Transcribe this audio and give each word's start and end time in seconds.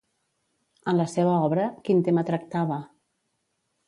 En 0.91 0.95
la 0.99 1.05
seva 1.11 1.35
obra, 1.49 1.67
quin 1.89 2.01
tema 2.07 2.23
tractava? 2.31 2.79